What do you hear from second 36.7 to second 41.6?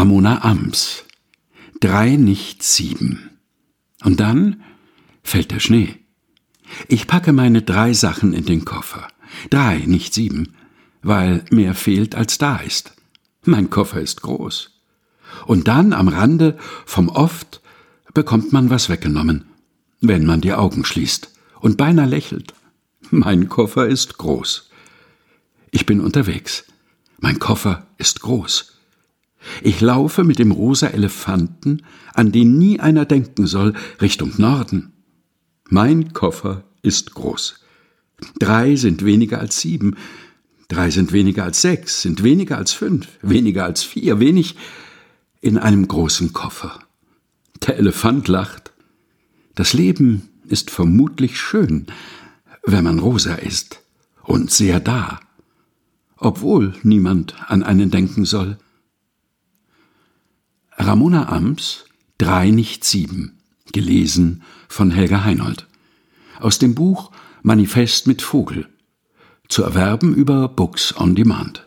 ist groß. Drei sind weniger als sieben, drei sind weniger